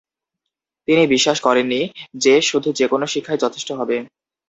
[0.87, 1.81] তিনি বিশ্বাস করেননি,
[2.17, 3.97] যে, শুধু যে কোন শিক্ষাই যথেষ্ট হবে।